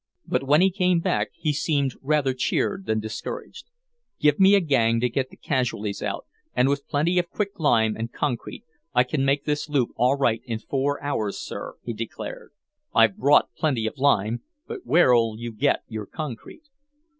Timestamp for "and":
6.55-6.69, 7.95-8.11